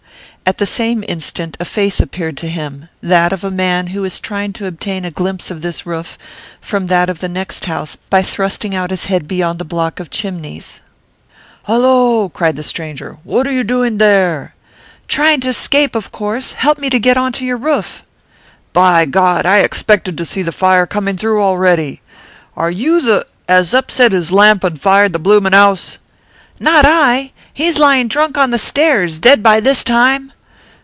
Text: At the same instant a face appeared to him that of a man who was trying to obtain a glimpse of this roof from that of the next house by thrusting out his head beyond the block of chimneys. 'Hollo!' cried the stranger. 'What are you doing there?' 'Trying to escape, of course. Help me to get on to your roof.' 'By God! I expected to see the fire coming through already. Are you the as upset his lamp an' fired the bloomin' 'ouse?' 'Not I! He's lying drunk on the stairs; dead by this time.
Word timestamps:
At 0.43 0.57
the 0.57 0.65
same 0.65 1.01
instant 1.07 1.55
a 1.61 1.65
face 1.65 2.01
appeared 2.01 2.35
to 2.37 2.49
him 2.49 2.89
that 3.01 3.31
of 3.31 3.41
a 3.45 3.49
man 3.49 3.87
who 3.87 4.01
was 4.01 4.19
trying 4.19 4.51
to 4.53 4.65
obtain 4.65 5.05
a 5.05 5.11
glimpse 5.11 5.49
of 5.49 5.61
this 5.61 5.85
roof 5.85 6.17
from 6.59 6.87
that 6.87 7.09
of 7.09 7.19
the 7.21 7.29
next 7.29 7.65
house 7.65 7.95
by 8.09 8.21
thrusting 8.21 8.75
out 8.75 8.91
his 8.91 9.05
head 9.05 9.29
beyond 9.29 9.59
the 9.59 9.63
block 9.65 10.01
of 10.01 10.09
chimneys. 10.09 10.81
'Hollo!' 11.63 12.27
cried 12.33 12.57
the 12.57 12.63
stranger. 12.63 13.17
'What 13.23 13.47
are 13.47 13.53
you 13.53 13.63
doing 13.63 13.97
there?' 13.97 14.53
'Trying 15.07 15.39
to 15.41 15.47
escape, 15.47 15.95
of 15.95 16.11
course. 16.11 16.51
Help 16.51 16.77
me 16.79 16.89
to 16.89 16.99
get 16.99 17.15
on 17.15 17.31
to 17.33 17.45
your 17.45 17.55
roof.' 17.55 18.03
'By 18.73 19.05
God! 19.05 19.45
I 19.45 19.59
expected 19.59 20.17
to 20.17 20.25
see 20.25 20.41
the 20.41 20.51
fire 20.51 20.85
coming 20.85 21.15
through 21.17 21.41
already. 21.41 22.01
Are 22.57 22.71
you 22.71 22.99
the 22.99 23.25
as 23.47 23.73
upset 23.73 24.11
his 24.11 24.33
lamp 24.33 24.65
an' 24.65 24.75
fired 24.75 25.13
the 25.13 25.19
bloomin' 25.19 25.53
'ouse?' 25.53 25.97
'Not 26.59 26.83
I! 26.85 27.31
He's 27.53 27.79
lying 27.79 28.09
drunk 28.09 28.37
on 28.37 28.51
the 28.51 28.57
stairs; 28.59 29.17
dead 29.17 29.41
by 29.41 29.61
this 29.61 29.81
time. 29.81 30.33